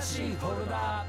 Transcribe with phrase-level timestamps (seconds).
[0.00, 1.04] 新しいフォルダ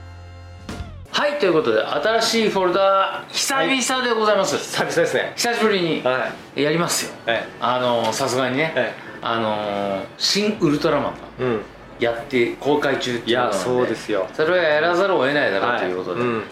[1.11, 5.33] はいということで新しいフォルダ久々でございます、久々ですね。
[5.35, 7.11] 久しぶりにはやりますよ。
[7.27, 11.61] いはいあのさすがにね、はいあの新ウルトラマンがうん。
[11.99, 14.27] やって公開中っていやいうことなのそうですよ。
[14.33, 16.43] それはやらざるを得ないだろうはいということで、うん。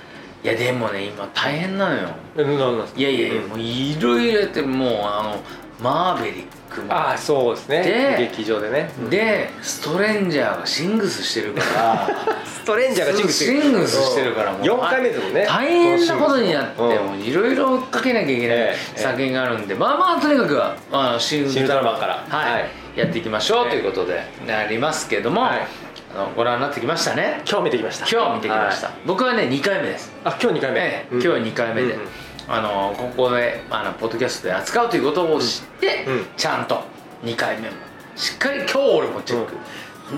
[0.43, 2.09] いやでもね今大変なのよ。
[2.37, 2.99] えなんなんですか？
[2.99, 5.41] いやいやいや、うんもういろいろやってもうあの
[5.81, 7.83] マーベリックもああそうですね。
[7.83, 8.89] で劇場でね。
[9.09, 12.09] でストレンジャーがシングスしてるから。
[12.45, 14.61] ストレンジャーがジングスシングスしてるからもう。
[14.61, 15.45] 4回目ですもんね。
[15.47, 17.13] 大変なことになってうんも。
[17.17, 22.25] ういろいろ追っかけなきゃいけないええ作品があるんでまあまあとにかくはあの新ウルトラマンから。
[22.29, 22.51] はい。
[22.53, 22.69] はい。
[22.95, 23.71] やっていきましょうええ。
[23.71, 25.67] ということでなりますけどもはい。
[26.15, 27.41] あのご覧になってきましたね。
[27.47, 28.07] 今日見てきました。
[28.09, 28.87] 今日見てきました。
[28.87, 28.95] はい。
[29.05, 30.11] 僕はね2回目です。
[30.23, 30.79] あ今日2回目。
[30.79, 32.07] ええ今日は2回目で、うんうん
[32.49, 36.25] あのここであのポッドキャストで扱うということを知って、うん。
[36.37, 36.81] ちゃんと
[37.23, 37.75] 2回目も。
[38.15, 39.53] しっかり今日俺もチェック、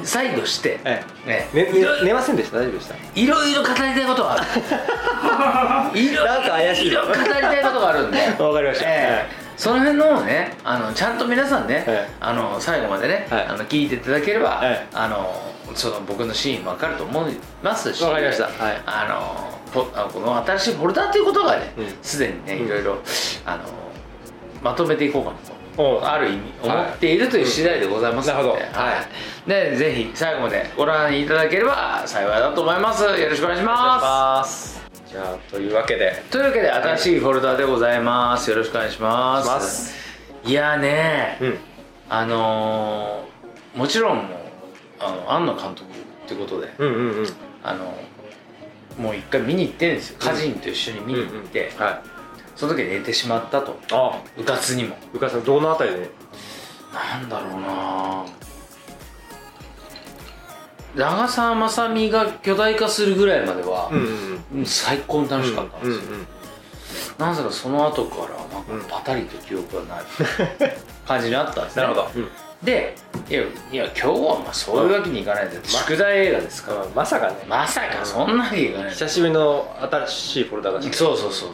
[0.08, 1.48] 再度して、ええ。
[1.54, 2.58] えねね寝ませんでした？
[2.60, 2.96] 大丈夫でした？
[3.16, 6.00] いろいろ語りたいことがある。
[6.00, 8.18] いろなんか怪しいいろ語りたいことがあるんで。
[8.44, 8.86] わかりました。
[8.88, 9.50] ええ。
[9.58, 12.14] その辺のをねあのちゃんと皆さんね、ええ。
[12.22, 13.46] あの最後までね、はい。
[13.48, 14.88] あの聞いていただければ、ええ。
[14.94, 15.36] あの
[15.76, 18.02] その僕のシーン分かると思いますし。
[18.04, 18.44] わかりました。
[18.46, 18.54] はい。
[18.86, 19.59] あのポ
[19.94, 21.86] あのこの新しいフォルダっていうことがねうん。
[22.02, 22.66] すで、にねうん。
[22.66, 22.98] いろいろ
[23.46, 23.64] あの
[24.62, 25.60] まとめていこうかなと。
[26.04, 28.92] ある意味思っているという次第でございますので、うんなるほどは
[29.48, 29.50] い。
[29.50, 33.04] でぜひ最後までご覧いただければ幸いだと思います。
[33.04, 34.82] よろしくお願いします。
[35.08, 36.22] じゃあというわけで。
[36.30, 38.50] というわけで新しいフォルダでございます。
[38.50, 39.96] よろしくお願いします。
[40.44, 41.58] いやーね、うん。
[42.10, 43.30] あのー
[43.78, 44.30] もちろん
[45.00, 47.28] あの庵野監督ってことで、うんうんうん。
[47.64, 47.94] あの
[49.00, 50.18] もう一回見に行ってるんですよ。
[50.20, 52.02] 家人と一緒に見に行って、はい。
[52.56, 53.80] その時寝てしまったと。
[53.92, 54.22] あ。
[54.38, 54.98] うかつにも。
[55.14, 56.10] うかさんどのあたりで？
[56.94, 58.26] なんだろうな。
[60.96, 66.28] 長澤まさみが巨大化するぐらいまでは、んうん最高に楽しかったんですよ、うんうん
[67.20, 68.30] なぜかその後から
[68.76, 70.06] なんかパタリと記憶がない
[71.06, 71.84] 感じになったんですね。
[71.84, 72.10] なるほど。
[72.64, 72.96] で
[73.30, 77.36] いやいや今日はまあそういうわけにいかないで、宿題映画ですから、うんまさかね。
[77.48, 81.50] まさかそんなわけいかない、久しぶりの新しいフォルダがそうそうそう。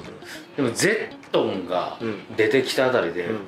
[0.56, 2.36] でもゼットンがうん。
[2.38, 3.40] 出てきたあたりで、うん。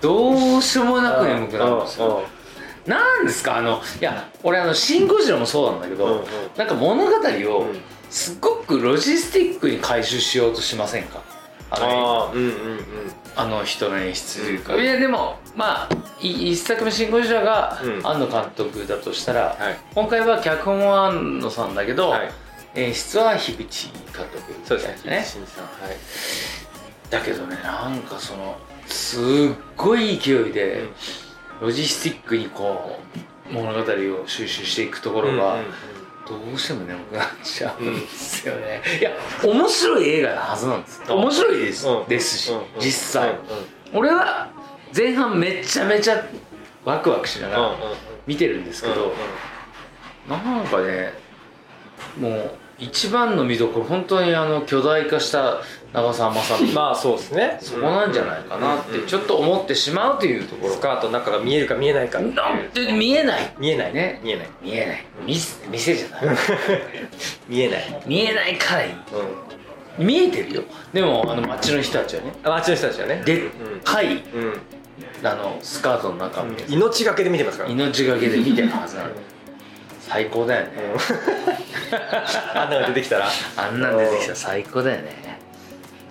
[0.00, 2.22] どうしようもなく眠くなるんですうんよ
[2.86, 3.56] なんですか？
[3.58, 6.24] あのいや俺あの「シン・ゴジラ」もそうなんだけど、うんうん。
[6.56, 7.80] なんか物語をうん。
[8.08, 11.22] すごくロジスティックに回収しようとしませんか？
[11.70, 12.52] あのああうんうんうん。
[13.36, 15.88] あの人の演出というか、いやでもまあ
[16.20, 18.06] い一作目「シン・ゴジラ」がうん。
[18.06, 19.78] 庵野監督だとしたら、はい。
[19.92, 22.30] 今回は脚本は庵野さんだけど、はい。
[22.76, 25.10] 演出は樋口監督そうですね。
[25.16, 25.64] ね新さん。
[25.64, 25.96] はい。
[27.10, 29.22] だけどねなんかそのすっ
[29.76, 30.84] ごい勢いで、
[31.60, 33.00] ロジスティックにこ
[33.50, 35.56] う物語を収集していくところが、
[36.28, 39.10] どうしても眠くなっちゃうんですよね、いや
[39.42, 41.02] 面白い映画なはずなんです。
[41.08, 42.04] うん面白いです,、うん。
[42.06, 43.34] ですし、実際、
[43.92, 44.48] 俺は
[44.96, 46.24] 前半めちゃめちゃ
[46.84, 47.76] ワクワクしながら
[48.26, 49.12] 見てるんですけど、
[50.28, 51.12] なんかね
[52.18, 55.60] もう一番の見どころ本当にあの巨大化した
[55.92, 57.58] 長澤まさみ、まあそうですね。
[57.60, 60.74] そこなんじゃないかなってちょっと思ってしまうというところ。
[60.74, 63.94] スカートの中が見えるか見えないかなんて見えない見えない。
[63.94, 64.20] ね。
[64.22, 64.48] 見えない。
[64.62, 65.06] 見えない。
[65.26, 66.36] 店店じゃない
[67.48, 68.02] 見えない。
[68.06, 68.92] 見えないからいい。
[69.98, 70.06] うん。
[70.06, 70.62] 見えてるよ。
[70.92, 72.32] でもあの街の人たちはね。
[72.44, 73.22] あ街の人たちはね。
[73.24, 73.50] でっ
[73.82, 74.42] かいうん。
[74.42, 74.60] うん
[75.24, 77.70] あのスカートの中を見て命がけで見てますから。
[77.70, 79.10] 命がけで見てるはずなの。
[80.00, 80.70] 最高だよね。
[82.54, 83.28] あんなの出てきたら。
[83.56, 85.38] あんなん出てきたら最高だよね。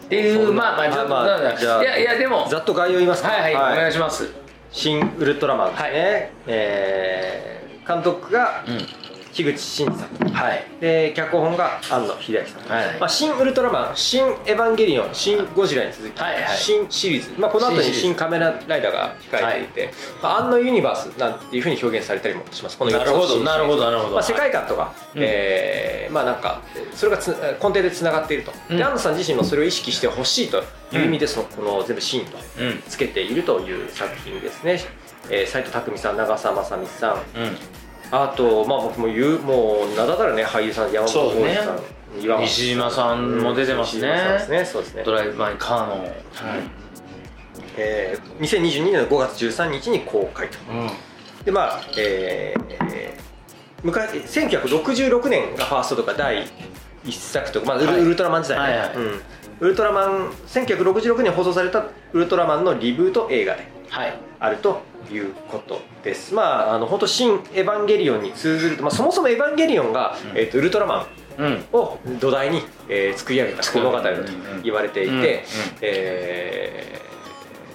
[0.06, 2.48] っていうまあまあちょっとまあまあなんだじゃあいやいやでも。
[2.50, 3.30] ざっと概要言いますか。
[3.30, 4.30] はいはいお願いします。
[4.72, 7.48] 新ウルトラマンですね、えー
[7.88, 8.78] 監督がうん
[9.38, 10.66] 樋口真嗣さんはい。
[10.82, 13.00] で脚本が庵野秀明さん、はい。
[13.00, 16.58] まあ、新ウルトラマン新エヴァンゲリオン新ゴジラに続き、はいはい。
[16.58, 19.94] 新シリーズ、まあ、この後に新カメラライダーが控えていて、
[20.24, 22.78] まあ、庵野ユニバースなんていうふうに表現されたりもします。
[22.78, 24.16] この4つなるほどなるほどなるほど。
[24.16, 25.22] まあ、世界観とか、うん。
[25.24, 26.62] えーまあなんか
[26.94, 28.78] それがつ根底でつながっていると、うん。
[28.78, 30.64] で庵野さん自身もそれを意識してほしいと
[30.96, 32.84] いう意味でそのこの全部シーンとうん。
[32.88, 34.80] つけているという作品ですね、
[35.30, 37.16] えー、斉藤工さん長澤まさみさん。
[37.16, 37.58] うん
[38.12, 41.80] あとまあ僕も言うもう名だたるね俳優さん山本浩二さん、
[42.22, 44.08] 岩島さんも出てますね。
[44.50, 45.04] ねそうですね。
[45.04, 46.04] ドライブ・マイ・カーの。
[46.04, 46.12] はい。
[47.78, 50.58] えー、2022年の5月13日に公開と。
[50.72, 50.90] うん。
[51.44, 53.14] でまあえー、
[53.84, 56.48] 昔1966年がファーストとか第
[57.06, 58.02] 一作とか、まあウルはい。
[58.02, 58.96] ウルトラマン時代ね、はいはい。
[58.96, 59.22] うん。
[59.60, 63.68] ウルトラマン1966年に放送されたウルトラマンのリブート映画で。
[63.90, 64.82] はいあると
[65.12, 66.34] いうことです。
[66.34, 70.38] まああの本当新エヴァンゲリオンに通ずると、まあ、そもそもエヴァンゲリオンが、うん。
[70.38, 71.08] えー、とウルトラマ
[71.40, 71.66] ンうん。
[71.74, 74.24] を土台に、えー作り上げた物語だと
[74.64, 75.44] 言われていて、うんうん。
[75.82, 77.08] えー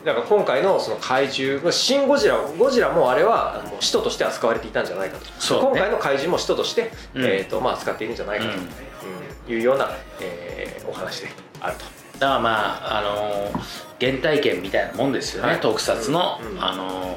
[0.04, 5.30] だから今回のその怪獣シン・ゴジラゴジラもあれはもう使徒として扱われていたんじゃないかと、ね。
[5.60, 7.24] 今回の怪獣も使徒として、うん。
[7.24, 11.28] えーとまあ、扱っているんじゃないかと、いうような、えーお話で
[11.60, 12.01] あると。
[12.22, 12.50] だからま
[12.86, 15.60] ああのー原体験みたいなもんですよね、はい。
[15.60, 17.16] 特撮の、うんあの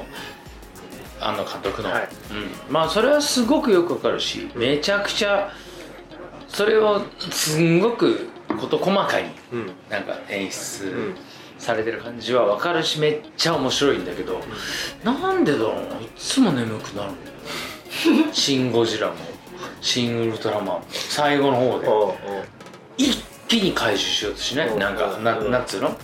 [1.18, 2.08] 庵野監督の、はい。
[2.68, 5.50] うん、まあそれはすごくよくわかるしめちゃくちゃ
[6.48, 8.28] それをすんごく
[8.60, 9.70] 事細かにうん。
[9.88, 11.16] なんか演出うん
[11.58, 14.40] されてる感じはわかるしめっちゃ面白いんだけど、
[15.04, 17.36] なんでだろうないつも眠くなるんだよ
[18.32, 19.14] シン・ゴジラも
[19.80, 22.56] シン・ウルトラマンも最後の方で。
[22.98, 24.68] 一気に回収しようとしない？
[24.68, 24.78] うん。
[24.78, 25.50] なんかなうん。
[25.50, 25.96] なんつうの？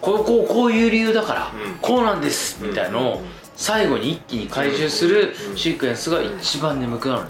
[0.00, 1.52] こうこうこういう理由だから。
[1.52, 1.74] うん。
[1.80, 2.64] こうなんです。
[2.64, 3.24] みたいのをうん。
[3.56, 5.56] 最後に一気に回収するうん。
[5.56, 7.22] シークエンスが一番眠くなる。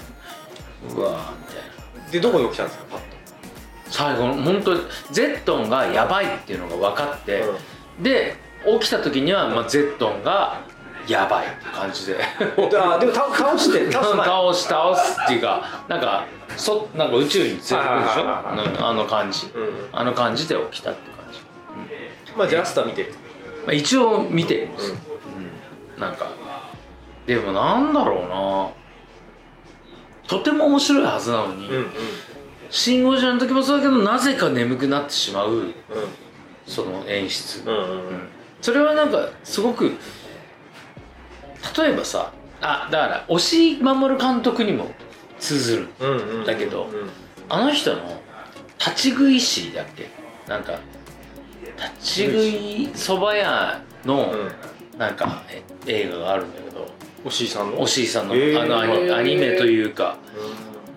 [0.95, 1.37] うわー。
[1.37, 2.11] みたいな。
[2.11, 2.85] でどこに起きたんですか？
[2.91, 3.01] パッ
[3.91, 4.81] 最後の本当に
[5.13, 7.43] ゼットンがやばいっていうのが分かって。
[7.43, 8.37] と、で
[8.81, 10.63] 起きた時には、まあ、ゼットンが
[11.07, 12.15] やばいって感じで。
[12.15, 12.23] で
[12.79, 14.27] あでも倒倒して 倒す前。
[14.27, 16.25] 倒し倒すっていうかなんか
[16.57, 18.87] そなんか宇宙に連れてくるでしょ？
[18.87, 19.47] あの感じ。
[19.55, 19.89] うん。
[19.93, 21.41] あの感じで起きたって感じ、
[22.37, 23.03] まあジャスター見て。
[23.05, 23.15] る
[23.67, 24.91] まあ、一応見てるんです。
[24.91, 24.97] よ、
[25.97, 26.01] うん。
[26.01, 26.27] なんか。
[27.27, 28.69] でもなんだろうな。
[30.29, 31.87] とても面白いはずなのに、うんうん。
[32.71, 35.75] シン・ゴジラの時もそうだけどなぜか眠くなってしまうう
[36.67, 37.83] その演出、んうんうん。
[37.83, 38.29] うん。
[38.61, 39.93] それはなんかすごく
[41.77, 44.91] 例えばさあだから押井守監督にも
[45.39, 47.11] 通ずるうんうんだけどうん。
[47.49, 48.21] あの人の
[48.79, 50.09] 立ち食い師だっけ？
[50.49, 50.79] なんか
[51.99, 54.99] 立ち食いそば屋のうん。
[54.99, 56.87] なんかえ映画があるんだけど
[57.25, 57.81] おしいさんの？
[57.81, 58.63] 押井さんのへー。
[58.63, 60.17] あのアニアニメというか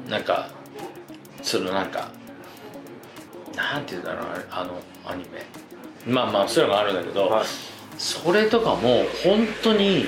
[0.08, 0.50] なんか
[1.42, 2.12] そのなんか
[3.56, 5.44] なんていうんだろうあのアニメ。
[6.06, 7.46] まあまあそういうのがあるんだけど、はい。
[7.98, 10.06] それとかも本当に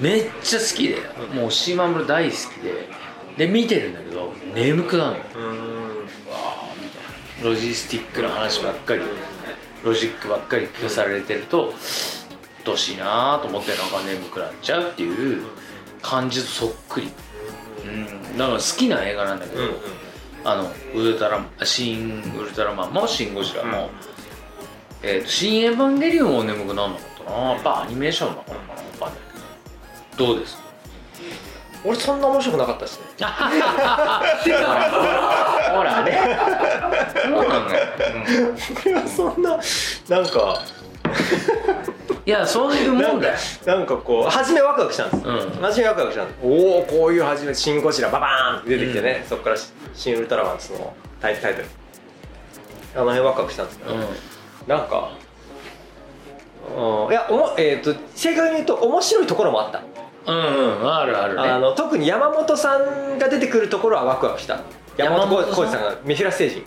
[0.00, 0.96] めっちゃ好きで
[1.34, 2.88] もうシーマムル大好きで
[3.36, 5.18] で見てるんだけど眠くなるの。
[5.18, 6.06] わうん。
[6.30, 9.02] あみたいなロジスティックな話ばっかり
[9.84, 11.74] ロジックばっかり聞かされてると
[12.64, 15.42] どうしいなと思ってなんか眠くなっちゃうっていう
[16.00, 17.10] 感じとそっくり。
[17.84, 18.38] うん。
[18.38, 19.74] だから好きな映画なんだけど、うんうん。
[20.44, 23.90] あのウルトラシン・ウルトラマンもシン・ゴジラも、
[25.02, 27.50] えーとシン・エヴァンゲリオンも眠くなるのかったな。
[27.52, 28.83] やっぱアニメーションなのかなわかんな
[30.16, 30.62] どどうですか？
[31.84, 33.04] 俺そんな面白くなかったですね。
[35.74, 36.38] ほらね。
[37.22, 37.80] そうなのよ、
[38.14, 38.56] うん。
[38.86, 39.58] 俺はそんな
[40.08, 40.62] なんか
[42.26, 43.34] いやそういうもんだよ。
[43.66, 45.60] なんかこう初めワクワクしたんです、うん。
[45.60, 46.38] 初めワクワクしたんです。
[46.42, 49.56] おおこういう初め「シン・ゴジラ」ババーンって出てきてね、そこから
[49.94, 51.66] 「シン・ウルトラマン」そのタイタイトル。
[52.96, 54.06] あの辺ワクワクしたんですけど、うん。
[54.66, 55.10] なんか
[56.74, 59.82] うんいやおも、えー、と正確に言うと面白いところもあった、
[60.26, 61.42] うんうんあるあるね。
[61.42, 64.60] あの特に山本さんが出てくるところはワクワクした。
[64.96, 66.64] 山本浩二さんがメフィラス星人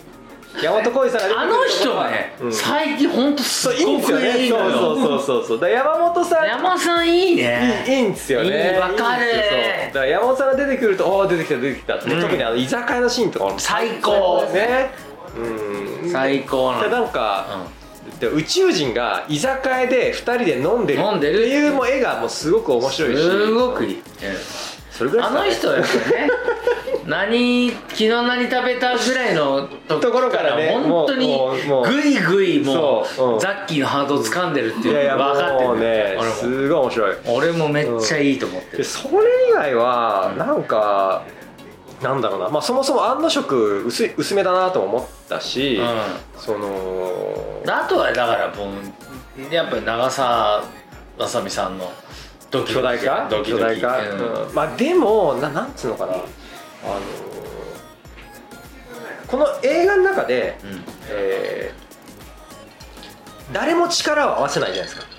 [0.62, 2.52] 山本浩二さんがあの人はね、うん。
[2.52, 4.72] 最近ほんとすそういいんごくですよね。
[4.72, 5.46] そうそうそうそう。
[5.46, 6.46] そうだ山本さん。
[6.46, 7.84] 山さんいいね。
[7.86, 8.72] いいんですよね。
[8.72, 9.26] いいわかる。
[9.88, 11.94] だから山本さんが出てくるとおお出てきた出てきた。
[11.96, 12.22] ってね、うん。
[12.22, 13.58] 特にあの居酒屋のシーンとかも。
[13.58, 14.90] 最高ね。
[16.02, 16.10] うん。
[16.10, 17.46] 最高なでのなんか、
[18.20, 21.72] で宇宙人が居酒屋で2人で飲んでる飲んでるっていう。
[21.72, 23.22] もう絵がもうすごく面白いし。
[23.22, 24.02] すごくいい、
[24.90, 25.68] それぐらいあのですかね。
[25.68, 26.30] 人はやっぱね
[27.06, 31.38] 何昨日何食べたぐらいのとところからね本当に
[31.86, 33.36] グイグイもそううん。
[33.36, 35.80] うザッキーのハートを掴んでるっていうのが分かってる。
[35.80, 37.16] ねすごい面白い。
[37.26, 38.78] 俺もめっちゃいいと思ってる。
[38.78, 39.14] でそれ
[39.50, 41.22] 以外はなんか、
[42.02, 45.80] なんだろうな、まあ、そもそも安野色薄い薄めだなとも思ったし、う
[46.38, 46.68] その
[47.64, 48.38] んあとはだから
[49.50, 50.64] やっぱり長澤
[51.18, 51.92] まさみさんの
[52.50, 53.28] ドキドキ巨大化？
[53.28, 53.62] ドキドキ。
[53.64, 53.66] う
[54.50, 54.54] ん。
[54.54, 56.12] まあでもななんつうのかな。
[56.12, 56.22] あの
[59.26, 60.84] この映画の中で、うん。
[61.10, 61.88] えー
[63.50, 65.17] 誰も力を合わせないじゃないですか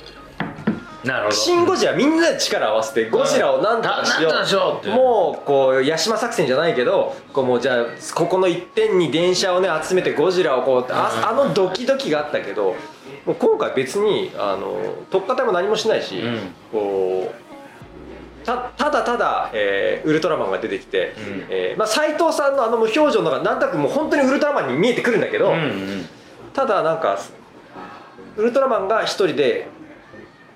[1.03, 1.36] なるほど。
[1.36, 12.75] シン・ゴジラみんなで力を合わせてゴジラをなんとかしよう,、しようってもうこう八島作戦じゃないけどこうもうじゃあここの一点に電車をね集めてゴジラをこうああのドキドキがあったけど
[13.25, 14.77] もう今回別にあの
[15.10, 16.39] 特化隊も何もしないし、うん。
[16.72, 21.46] こうたただただ、えーウルトラマンが出てきて、うん。
[21.50, 26.10] えーまあ、斎藤さんのあの無表情のがなんとなくもう本当にウルトラマンに見えてくるんだけど、うんうん。
[26.53, 27.20] ただなんか
[28.38, 29.68] ウルトラマンが一人で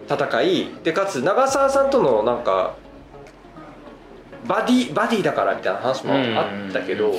[0.10, 2.76] 戦いでかつ長澤さんとのなんか
[4.48, 7.14] バディバディだからみたいな話もあったけど、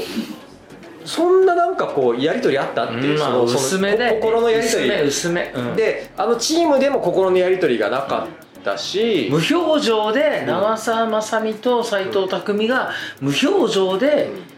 [1.05, 4.91] そんななんかこうやり取りあったっていう、まあそのその薄めでこ心のやり取り。
[4.91, 5.77] 薄め薄め、うん。
[5.77, 8.29] であのチームでも心のやり取りがなか
[8.61, 14.54] ったし、無表情で長澤まさみと斎藤工が無表情でし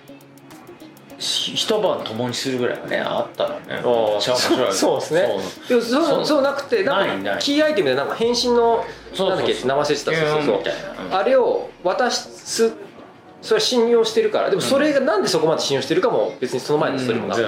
[1.18, 4.72] 一晩共にするぐらいはねあったらねめっちゃ面白い。
[4.72, 5.28] そうですね。
[5.66, 6.26] そうそう。
[6.26, 8.84] そうなくてなんかキーアイテムでなんか変身の
[9.18, 10.12] なんだっけ名前忘れてた。
[10.12, 10.62] そうそう。
[11.10, 12.72] あれを渡す
[13.40, 14.50] それは信用してるから。
[14.50, 17.42] でもそれがなんでそこまで信用してるかも別にその前のストーリーもなく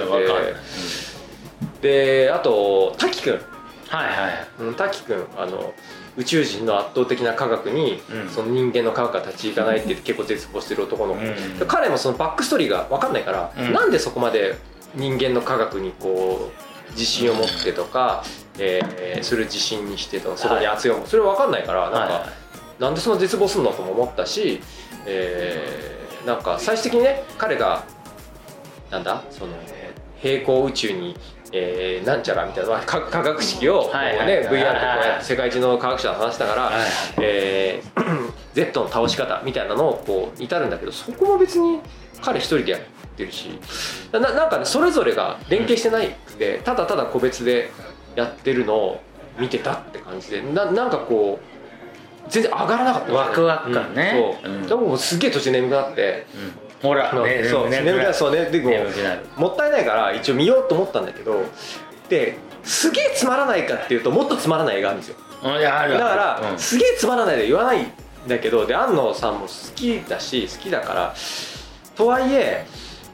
[1.81, 3.41] て、であと滝くんはい
[3.89, 4.47] はい。
[4.61, 5.73] うん滝くんあの
[6.17, 8.29] 宇宙人の圧倒的な科学に、うん。
[8.29, 11.67] その人間の科学が立ち行かないって結構絶望してる男の子、うん。
[11.67, 13.73] 彼もそのバックストーリーが分かんないから、うん。
[13.73, 14.57] なんでそこまで
[14.95, 16.51] 人間の科学にこ
[16.89, 18.23] う自信を持ってとか、
[18.57, 22.27] えーする自信にしてとかそこに熱い思い、それ分かんないからなんか、はいは
[22.79, 22.81] い。
[22.81, 24.61] なんでそんな絶望するのとも思ったし、
[25.05, 27.85] えーなんか最終的にね彼が
[28.91, 29.23] なんだ？
[29.31, 29.53] その
[30.21, 31.15] 平行宇宙に、
[31.51, 36.73] えーなんちゃらみたいな科科学式をこう、ね VR でこうやって世界中の科学者と話したから、はい。
[37.21, 37.99] えー
[38.53, 41.79] Z の倒し方みたいなのをこう至るんだけどそこも別に
[42.21, 42.81] 彼一人でやっ
[43.15, 43.49] てるし
[44.11, 47.71] ななんかねそれぞれが連携してないくてただただ個別で
[48.15, 49.01] やってるのを
[49.37, 54.37] 見てたって感じでななんかこう全然上がらなかったんですよワクワク感ね。
[54.43, 54.49] うん。
[54.49, 54.67] そう、うん。
[54.67, 56.27] でももうすっげえ途中眠くなって、
[56.81, 58.61] ほらねそう眠くなってそうねで
[59.35, 61.43] もったいないから一応見ようと思ったんだけど
[62.07, 65.17] ですげえつまらないかっていうともっとつまらない映画あるんですよ。
[65.41, 66.59] だから、うん。
[66.59, 67.87] すげえつまらないで言わないん
[68.27, 71.15] だけどで安野さんも好きだし好きだから
[71.95, 72.65] とはいえ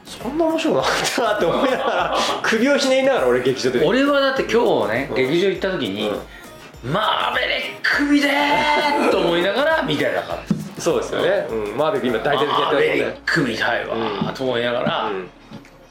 [0.04, 5.16] そんな面白くなかったなって思いながら 首をひねりながら俺劇場で俺はだって今日ね、うん。
[5.16, 6.12] 劇場行った時に、
[6.84, 13.20] マーベリック見でーと思いながら見てなかったそうですよね、うん、マーベリック今大体的にやマーベリってるもんね。
[13.24, 15.28] ック見たいわーと思いながら、うん。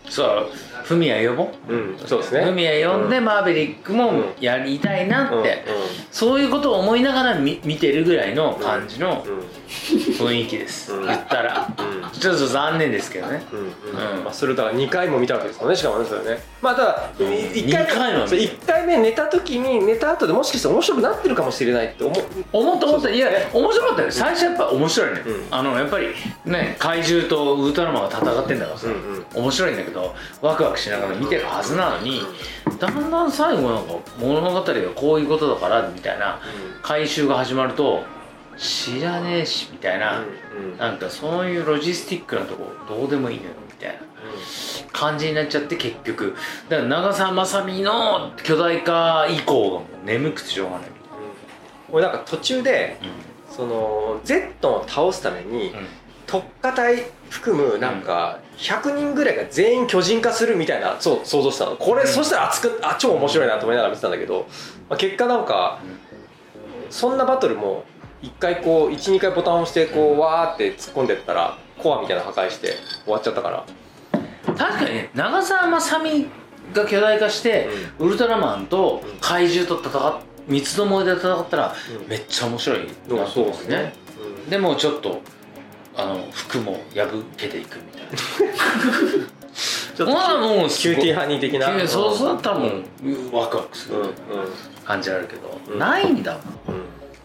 [0.10, 0.48] そう
[0.86, 1.74] フミヤ呼ぼう。
[1.74, 2.46] うん、そうですね。
[2.46, 3.26] フミヤ呼んで、うん。
[3.26, 4.26] マーベリックもうん。
[4.40, 5.66] やりたいなって、
[6.12, 11.08] そういうことを思いながら見見てるぐらいの感じのうん雰囲気です、うん。
[11.08, 12.20] 言ったら、うん。
[12.20, 13.44] ちょっと残念ですけどね。
[13.52, 13.60] うん
[14.18, 14.24] うん。
[14.24, 16.40] まあ、それをだから2回も見たわけですもんねしかもねそれね。
[16.62, 18.28] まあただ1回二回も見た。
[18.28, 22.24] そう一回目寝た時に寝た後でもしかして面白くなってるかもしれないって思う。
[22.54, 23.10] 思った思った。
[23.10, 24.12] いや面白かったよ。
[24.12, 25.46] 最初やっぱ面白いね、うん。
[25.50, 26.08] あのやっぱり
[26.46, 28.88] ね怪獣とウルトラマンが戦ってんだからさ、
[29.34, 32.22] 面白いんだけどワクワクしながら見てるはずなのに、
[32.80, 36.40] だんだん最後なんか物語がこういうことだからみたいな
[36.82, 38.04] 回収が始まると
[38.58, 40.78] 知らねえしみたいな、うんうん。
[40.78, 44.00] なんかそういうロジスティックなとこどうでもいいのよみたいな
[44.92, 46.36] 感じになっちゃって結局。
[46.70, 50.90] だから長澤まさみの巨大化以降がもう眠くてしょうがない。
[50.90, 50.96] み
[51.92, 53.14] 俺なんか途中でたいな、
[53.50, 55.88] その Z を倒すためにうんうん
[56.28, 61.76] 特化隊含むなんか100人ぐらいが全員巨人化するみたいなそう想像したの。
[61.76, 62.08] これ、うん。
[62.08, 64.48] そしたら熱くあ超面白いなと思いながら見てたんだけど、
[64.90, 65.80] まあ、結果なんか
[66.90, 67.84] そんなバトルも
[68.22, 73.66] 1回こう12回ボタンを押してこうわーって突っ込んでったらコアみたいなの破壊して終わっちゃったから。
[74.46, 76.28] 確かにね長澤まさみ
[76.74, 77.68] が巨大化して、
[78.00, 82.08] ウルトラマンと怪獣と戦っ三つどもえで戦ったら、うん。
[82.08, 83.94] めっちゃ面白いうんなと思そうですね、
[84.50, 85.22] でもちょっと
[85.98, 88.10] あの服も破けていくみたいな。
[89.96, 91.68] ちょっとまあもうキューティーハニー的な。
[91.88, 92.72] そうそうだったらもう
[93.36, 93.96] ワクワクする
[94.84, 95.80] 感じあるけど、うん。
[95.80, 96.42] ないんだもん。
[96.42, 96.46] うん。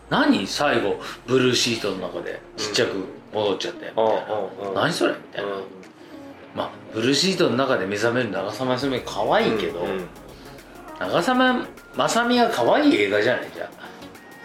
[0.09, 2.93] 何最後ブルーシートの中でちっちゃく
[3.35, 3.87] 戻っちゃって。
[3.87, 4.13] みたいな、
[4.63, 4.75] うんうん。
[4.75, 5.51] 何それみたいな、
[6.55, 9.85] まあブルーシートの中で目覚める長澤まさみ可愛いけど、
[11.01, 13.49] 長澤まさみが可愛い映画じゃない？
[13.53, 13.69] じゃん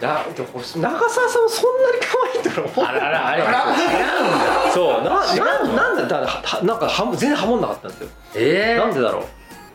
[0.00, 2.86] だでも長澤さんもそんなに可愛いんだろう？
[2.86, 4.72] あららあれ違うんだ。
[4.72, 8.08] そうな違うのななんだだはなんかは全然ハモんなかったんですよ。
[8.34, 9.26] えなんでだろ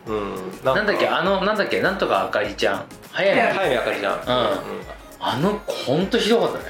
[0.06, 0.12] う？
[0.12, 0.34] うん。
[0.64, 1.08] ななんだっけ？
[1.08, 1.80] あのなんだっけ？
[1.80, 2.84] なんとかあかりちゃん。
[3.10, 3.52] 早いね。
[3.52, 4.20] 早見あかりじゃん、
[5.20, 6.64] あの子ほんとひどかったね。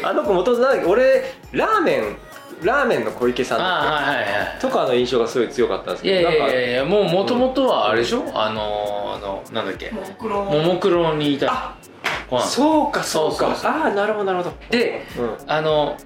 [0.02, 0.90] あの子元々なんだっけ？
[0.90, 2.16] 俺ラーメン
[2.62, 9.90] ラーメンの小池さんはいはとかの印象がすごい強かったんですけどなんかやいやいやもうもともとはあれでしょ、あのあのなんだっけ？
[9.90, 11.14] ももクロ。
[11.14, 11.76] にいた
[12.46, 13.56] そうかそうか。
[13.64, 14.56] ああなるほどなるほど。
[14.70, 15.96] でうんあの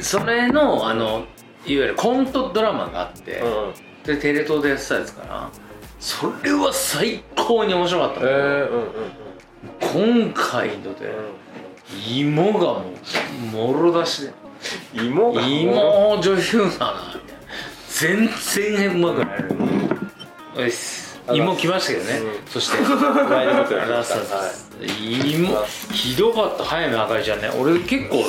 [0.00, 1.24] それのあの
[1.66, 3.68] いわゆるコントドラマがあって、うん。
[3.68, 3.74] うん
[4.04, 5.50] でテレ東でやってたやつかな。
[5.98, 8.82] それは最高に面白かったえんだけど、ーうん
[10.14, 10.24] うん。
[10.32, 11.12] 今回ので
[12.08, 12.84] 芋がも
[13.64, 14.28] うもろ出しで。
[14.28, 14.30] う
[15.02, 16.94] ん芋が芋女優だなみたいな
[17.88, 18.28] 全
[18.78, 19.42] 然うまくない。
[19.42, 19.88] のに
[20.56, 22.50] うっす芋来ましたけどね、うん。
[22.50, 22.78] そして。
[24.82, 25.64] 芋。
[25.92, 26.64] ひどかった。
[26.64, 27.50] 早見あかりちゃんね。
[27.58, 28.24] 俺結構好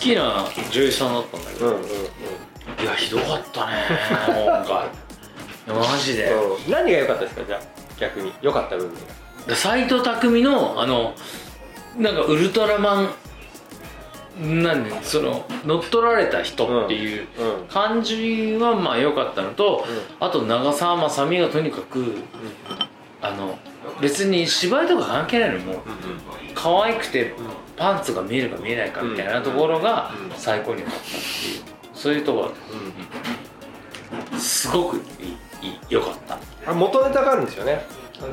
[0.00, 3.72] きな女優さんだったんだけど、いやひどかったね。
[4.28, 5.78] 今回。
[5.90, 6.30] マジで。
[6.30, 6.72] うん。
[6.72, 7.42] 何が良かったですか？
[7.46, 7.60] じゃあ
[7.98, 8.32] 逆に。
[8.40, 8.92] 良かった部分。
[9.46, 10.10] が斎藤工
[10.42, 11.14] のあの
[11.96, 13.10] なんかウルトラマン
[14.40, 17.66] なんでその乗っ取られた人っていううん。
[17.68, 19.84] 感じはまあ良かったのと、
[20.20, 22.14] あと長澤まさみがとにかく
[23.20, 23.58] あの
[24.00, 25.76] 別に芝居とか関係ないのもう。
[26.54, 27.34] 可愛くて
[27.76, 31.62] パンツが見えるか見えないかみたいなところが最高に良かったっていう。
[31.94, 32.46] そういうところ。
[32.46, 32.54] だっ
[34.30, 35.00] たすごく
[35.88, 36.38] 良かった。
[36.70, 37.84] あ元ネタがあるんですよね。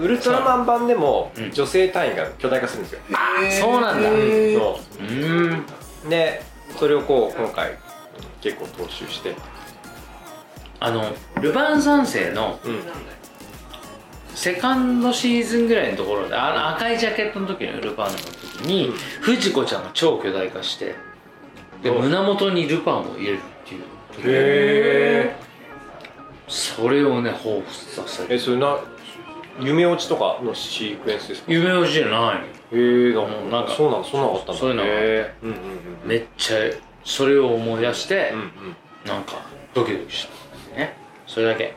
[0.02, 1.52] ウルトラマン版でもうん。
[1.52, 3.00] 女性隊員が巨大化するんですよ、
[3.62, 4.10] そうなんだ
[6.78, 7.78] それをこう今回
[8.42, 9.36] 結構踏襲して。
[10.80, 11.04] あの
[11.42, 12.80] ルパン三世のうん。
[14.36, 18.34] セカンドシーズンぐらいのところであの赤いジャケットの時のルパンの時
[18.68, 18.92] に、
[19.22, 20.96] 藤子ちゃんが超巨大化して
[21.82, 25.36] でうん胸元にルパンを入れるっていう時へ
[26.50, 28.36] それをね彷彿させる。
[28.36, 28.78] えそれな
[29.60, 31.52] 夢落ちとかのシークエンスですか？
[31.52, 32.36] 夢落ちじゃない
[32.76, 35.56] へえんなんかそうなのそんなのあったんだそういうのがへえうんうん
[36.06, 36.58] めっちゃ
[37.04, 38.52] それを思い出して、うんうんうん。
[39.06, 39.34] なんか
[39.74, 40.28] ドキドキし
[40.74, 40.98] たね。
[41.28, 41.76] それだけ。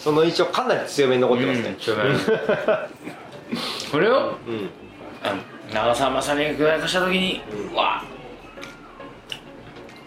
[0.00, 1.68] その印象かなり強めに残ってますね。
[1.68, 2.02] うんちょめ
[3.90, 4.70] これをうん。
[5.24, 7.40] あの長澤まさみが巨大化した時に、
[7.72, 8.04] うわ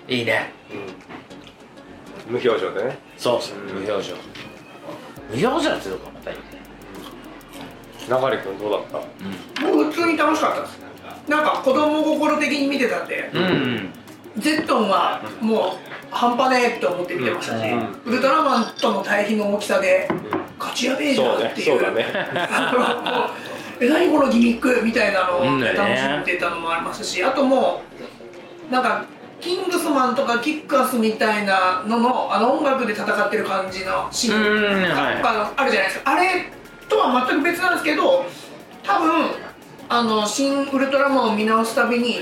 [0.07, 0.51] いいね。
[2.29, 2.97] 無表情でね。
[3.17, 4.15] そうそう無表情
[5.29, 6.43] 無表情ってとこまたいいね
[8.07, 9.01] 流れ君どうだっ
[9.59, 10.85] た僕普通に楽しかったです
[11.27, 13.41] なんか子供心的に見てたんで、うん。
[13.41, 13.89] うん
[14.37, 15.77] ゼットンはも
[16.11, 20.09] う半端ねえって思って見てましたし、うウルトラマンとの対比の大きさで
[20.59, 21.65] 勝ちやべえじゃんっていう。
[21.65, 21.79] そうね。
[21.79, 22.05] そうだね。
[23.79, 27.81] え何このギミックみたいなのをうん楽しねんでたのもありますしあとも
[28.69, 29.05] うなんか
[29.41, 34.37] キングスマンとかキックアスみたいなののあの音楽で戦ってる感じのシーン。
[34.37, 35.17] うんはい。
[35.17, 36.11] とかあるじゃないですか。
[36.11, 36.51] あれ
[36.89, 38.25] とは全く別なんですけど
[38.83, 39.31] 多分
[39.89, 42.19] あの新ウルトラマンを見直すたびに、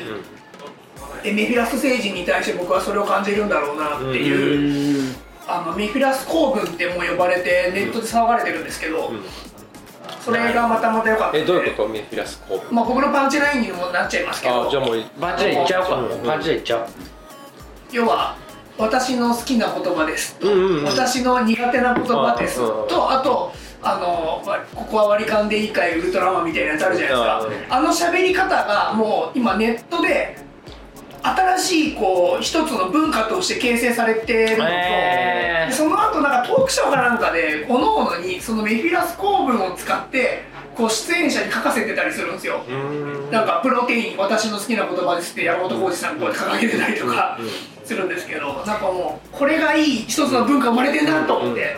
[1.23, 5.15] えメフィラス星人に対して僕はそれを感じるんだろうなっていう、うん。
[5.47, 9.11] あのメフィラス公軍ってもう呼ばれてネットで騒がれてるんですけど、
[10.23, 11.89] それがまたまた良かったえどういうこと？
[11.89, 14.67] メフィラスコープまあ、僕のパンチラインにもなっちゃいますけど。
[14.67, 15.95] あじゃあもうバッチリいっちゃおうか。
[15.95, 16.23] うん。
[16.23, 16.87] バッチリいっちゃおう。
[17.91, 18.35] 要は
[18.77, 20.35] 私の好きな言葉です。
[20.39, 20.85] と、うんうんうん。
[20.85, 22.57] 私の苦手な言葉です。
[22.57, 23.51] とあと
[23.85, 30.37] あのわここは割り勘でいいかいウルトラマンみたいなやつあるじゃないですか、あの喋り方がもう今ネットで
[31.23, 35.69] 新しいこう一つの文化として形成されてるのと、へー。
[35.69, 40.43] でその後なんかトークショーかなんかで各々にそのメフィラス構文を使って
[40.75, 42.63] こう出演者に書かせてたりするんですよ、
[43.31, 47.39] なんかプロテイン私の好きな言葉ですって山本浩二さんこうやって掲げてたりとか
[47.85, 51.77] するんですけどなんかもうこれがいい一つの文化生まれてんなと思って、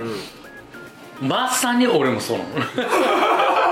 [1.21, 2.51] まさに俺もそうなの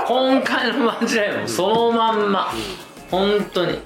[0.06, 2.52] 今回のマジライブもそのまんま。
[3.10, 3.78] 本当に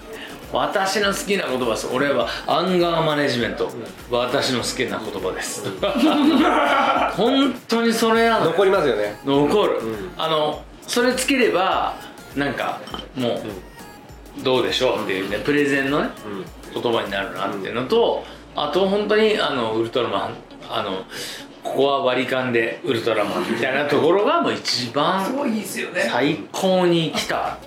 [0.53, 1.89] 私の好きな言葉です。
[1.93, 3.71] 俺はアンガーマネジメント。
[4.11, 5.65] 私の好きな言葉です。
[7.17, 9.19] 本当にそれなの残りますよね。
[9.25, 10.13] 残る、うん。
[10.17, 11.95] あのそれつければ
[12.35, 12.81] なんか
[13.15, 13.43] も
[14.41, 16.11] うどうでしょうっていうねプレゼンのね
[16.73, 18.25] 言葉になるなっていうのと
[18.57, 20.35] あと本当にあのウルトラマン
[20.71, 21.05] あの
[21.63, 26.09] ここは割り勘でウルトラマンみたいなところがもう一す番ごいいいですよね。
[26.11, 27.59] 最高に来た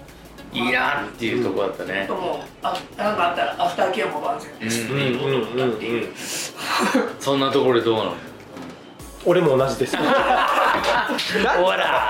[0.54, 2.06] いいなっていうところだったね。
[2.08, 4.52] ともあなんかあったらアフターケアも万全
[4.90, 5.72] うんうんうんうん。
[5.72, 6.08] うん
[7.20, 8.16] そんなところでどうなの？
[9.26, 9.96] 俺も同じです。
[9.96, 10.10] ほら。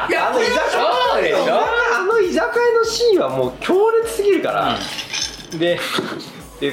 [0.10, 1.38] いやあの居酒そうでしょ
[1.96, 4.78] あの居酒屋のシーンはもう強烈すぎるから、
[5.60, 5.78] で
[6.60, 6.72] で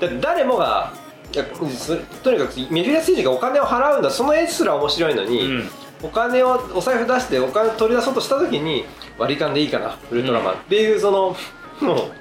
[0.00, 0.92] だ誰もが
[1.34, 1.44] いや
[1.76, 4.10] そとにかくメフィラス星人がお金を払うんだ。
[4.10, 5.70] その絵すら面白いのに、うん
[6.02, 8.84] お金をお財布出してお金取り出そうとした時に
[9.18, 11.36] 割り勘でいいかなウルトラマン、っていうその
[11.80, 12.12] もう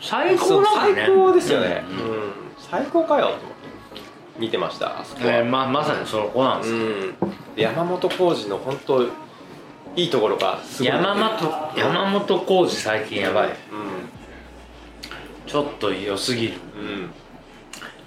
[0.00, 0.94] 最高だね。
[0.94, 1.96] 最高ですよね、うん。
[1.96, 2.32] うん。
[2.58, 3.26] 最高かよ。
[3.26, 3.44] と思って
[4.38, 6.74] 見てましたあそこは、えーままさにそこなんです。
[6.74, 7.14] ようん、
[7.56, 9.08] 山本浩二の本当い
[9.96, 10.92] いところがすごい。
[10.92, 13.48] 山本山本浩二最近やばい。
[13.48, 13.54] うん。
[15.46, 16.54] ちょっと良すぎる。
[16.76, 17.10] うん。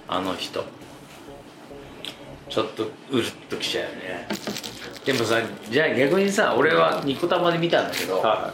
[0.06, 0.64] あの人
[2.48, 4.28] ちょっとうるっときちゃうよね。
[5.04, 5.36] でもさ
[5.70, 8.52] じゃあ逆にさ俺はニコ玉で見たんだけどは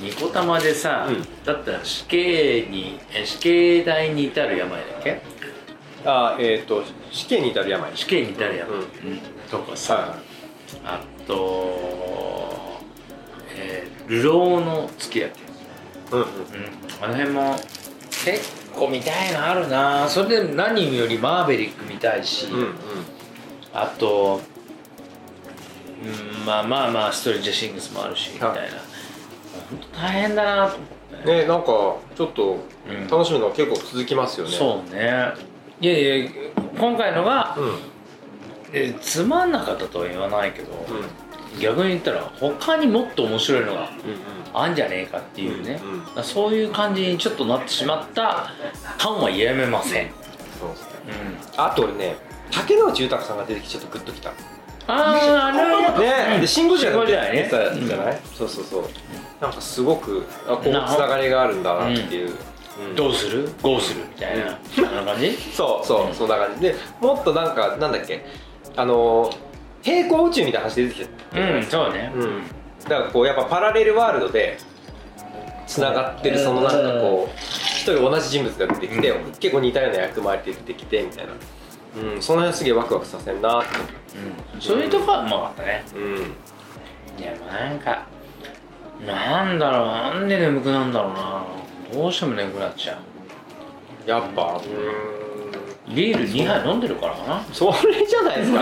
[0.00, 1.44] ニコ玉でさ、うん。
[1.44, 5.10] だったら死刑にえ死刑台に至る病だっけ？
[5.10, 5.14] い
[6.04, 7.90] あえっ、と死刑に至る病。
[7.96, 8.80] 死刑に至る病、うん。
[8.80, 8.88] うん。
[9.50, 10.16] とかさは
[10.84, 12.80] あっと、
[13.56, 16.26] えー、流浪の月だっけうんうん。
[16.26, 16.32] うん、
[17.02, 17.56] あの辺も
[18.24, 20.08] 結構見たいのあるな。
[20.08, 22.74] それで何よりマーベリック見たいし、うんうん
[23.82, 24.40] あと、
[26.02, 28.70] うん、まあまあまあストレンジャーシングスもあるしみたいな、はい
[29.70, 30.88] 本当大変だなと思っ
[31.24, 31.42] て。
[31.42, 33.08] ねなんかちょっとうん。
[33.08, 34.52] 楽しみのが結構続きますよね。
[34.52, 35.32] そうね。
[35.80, 36.30] いやいや
[36.78, 37.78] 今回のが、うん。
[38.72, 41.60] えつまんなかったとは言わないけど、うん。
[41.60, 46.24] 逆に言ったら他にもっと面白いのがうんあんじゃねえかっていうね、うんうん。
[46.24, 48.52] そういう感じにちょっとなってしまった
[48.98, 50.10] 感はやめません、
[50.58, 50.88] そうですね。
[51.56, 52.16] うん、あと俺ね
[52.50, 54.30] 竹野内豊さんが出てきてちょっとグッときた。
[54.30, 54.32] あ
[54.86, 55.98] ああれは
[56.34, 58.84] ねでシン・ゴジラ出てたじゃない、そうそうそう。
[59.40, 62.34] なんかすごくあこうつながりがあるんだなっていう、
[62.80, 62.96] うん。
[62.96, 63.50] どうする？
[63.62, 64.58] ゴーするみたいな、
[64.98, 65.32] あんな感じ？
[65.54, 66.60] そうそう、そんな感じ。
[66.62, 68.24] でもっとなんかなんだっけ？
[68.76, 69.30] あの
[69.82, 71.08] 平行宇宙みたいな話出てきて
[71.38, 72.10] うんそうね。
[72.14, 72.42] うん。
[72.88, 74.56] だからこうやっぱパラレルワールドで
[75.66, 81.32] つながってるそのなんかこう一人同じ人物が出てきて、結構似たような役回りで出てきてみたいな、
[81.96, 83.60] うん、その辺すげえワクワクさせんな。
[83.60, 83.68] って
[84.54, 84.60] うん。
[84.60, 85.84] そういうとこはうまかったね。
[85.94, 87.22] うん。
[87.22, 88.06] いやなんか
[89.04, 91.44] なんだろうなんで眠くなんだろうな。
[91.92, 92.98] どうしても眠くなっちゃ
[94.06, 94.08] う。
[94.08, 94.60] やっぱ。
[95.88, 95.94] うん。
[95.94, 97.44] ビール2杯飲んでるからかな。
[97.52, 98.60] それじゃないですか。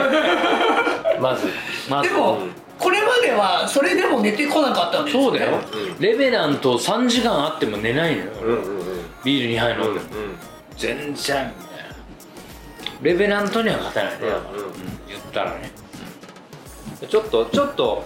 [1.21, 1.49] まず。
[1.89, 2.09] まず。
[2.09, 2.51] でも、うん。
[2.79, 5.33] これまではそれでも寝てこなかったわけですよね。
[5.33, 5.59] そうだよ、
[5.97, 6.01] うん。
[6.01, 8.85] レベナント3時間あっても寝ないのよ、うんうんうん。
[9.25, 10.01] ビール2杯飲んでも、うん。
[10.77, 11.53] 全然
[13.03, 14.65] レベナントには勝てないね、うんうん。
[14.65, 14.73] うん。
[15.09, 15.71] 言ったらね。
[17.09, 18.05] ちょっとちょっと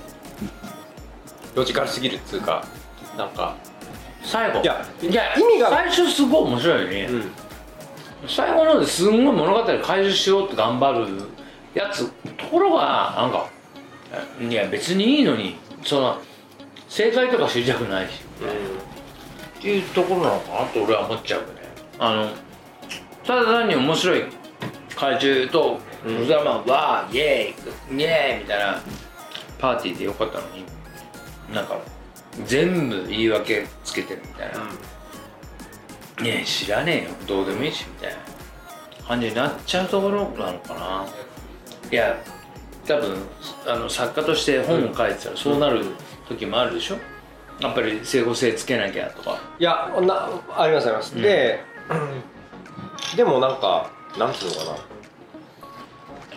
[1.55, 2.67] ロジカルすぎるっつうか
[3.17, 3.57] なんか
[4.23, 4.61] 最後。
[4.61, 5.71] いやいや意味が。
[5.71, 7.31] 最初すごい面白いよね、うん。
[8.29, 11.07] 最後の方ですんごい物語回収しようって頑張る
[11.75, 12.11] やつ。
[12.37, 13.49] ところがなんか
[14.41, 16.19] いや別にいいのにその
[16.89, 18.21] 正解とか知りたくないし。
[19.59, 21.53] っていうところなのかなと俺は思っちゃうよね。
[21.99, 22.31] あの
[23.27, 24.25] ただ単に面白い
[25.01, 28.81] 怪獣とうんウルトラマンはイエーイイエーイみたいな
[29.59, 30.65] パーティーでよかったのに
[31.55, 31.79] なんか
[32.45, 34.59] 全部言い訳つけてるみたいな、
[36.23, 38.19] ねえ知らねえよどうでもいいしみたいな。
[39.09, 41.07] 感じになっちゃうところなのかな。
[41.91, 42.17] いや
[42.87, 43.17] 多分
[43.67, 45.85] あの作家として本を書いてたらそうなる
[46.29, 46.99] 時もあるでしょ。
[47.59, 49.41] やっぱり整合性つけなきゃとか。
[49.59, 51.23] いやなありますあります、うん。
[51.23, 51.59] で
[53.17, 54.79] でもなんかなんていうのかな。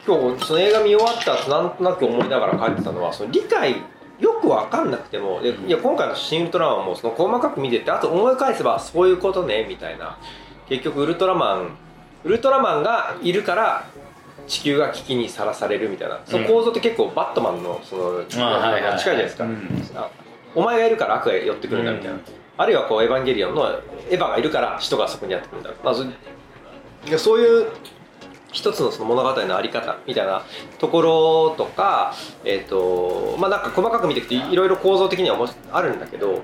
[0.06, 3.78] 今日その映画見終わった後なんとなく思いながら書いてたのはその理解
[4.20, 10.18] よく分かんなくてもでいや今回の「シン・ウルトラマン」もその細かく見てってあと思い返せばそういうことねみたいな。
[10.68, 11.78] 結局ウルトラマン
[12.24, 13.86] ウルトラマンがいるから
[14.48, 16.20] 地球が危機にさらされるみたいな。
[16.26, 20.10] その構造って結構バットマンのその、近いじゃないですか、
[20.56, 22.22] お前がいるから悪が寄ってくるんだみたいな、うん。
[22.58, 23.70] あるいはこうエヴァンゲリオンの
[24.10, 25.96] エヴァがいるから人がそこにやってくるんだ、まあ、
[27.04, 27.68] そいやそういう
[28.52, 30.44] 一つのその物語のあり方みたいな
[30.78, 32.13] ところとか
[32.46, 36.44] えっ、とまあなんか細かく見ていくといろいろ構造的にはもあるんだけど、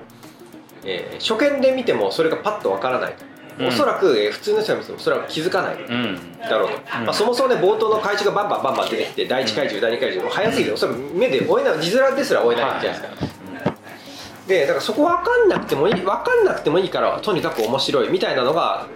[0.84, 3.24] えー初見で見てもそれがパッとわからないと、
[3.60, 3.66] うん。
[3.68, 6.38] おそらく、えー普通の人が見てもそれは気づかないうん。
[6.38, 7.04] だろうと、うん。
[7.06, 13.30] まあ、そもそもね冒頭の怪獣がバンバンバンバン出てきて第1怪獣第2怪獣も早すぎておそらく目で追えない字面ですら追えないじゃないですか、
[14.48, 18.88] でだからそこ分かんなくてもいい分かんなくてもいいからとにかく面白いみたいなのが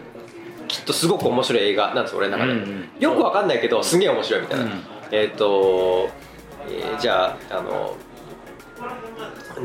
[0.75, 2.89] きっとすごく面白い映画なんです俺の中で、うんうん。
[2.99, 4.71] よく分かんないけどすげえ面白いみたいな、うん。
[5.13, 6.11] えっ、と、
[6.69, 7.97] えーじゃああの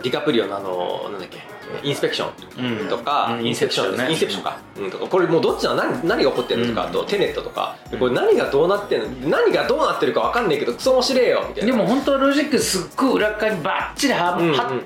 [0.03, 1.39] ディカプリオのあのなんだっけ
[1.83, 4.09] インスペクションとか、うんインセプションね。
[4.09, 6.89] インセプションか、うん、とかこれもうどっちの何何が起こってるのとか、うん。
[6.89, 7.75] あとテネットとか。
[7.99, 11.71] これ何がどうなってんの何がどうなってるか分かんないけどクソ面白いよみたいな。
[11.71, 14.81] でも本当はロジックすっごい裏側にバッチリは、うんうんはうん。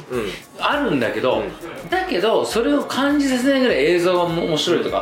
[0.60, 1.44] あるんだけど、う
[1.90, 4.98] だけどそれを感じさせないぐらい映像が面白いとか